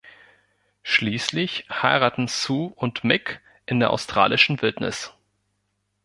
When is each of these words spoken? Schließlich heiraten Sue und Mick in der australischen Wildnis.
Schließlich 0.81 1.67
heiraten 1.69 2.27
Sue 2.27 2.73
und 2.75 3.03
Mick 3.03 3.39
in 3.67 3.79
der 3.79 3.91
australischen 3.91 4.59
Wildnis. 4.63 5.13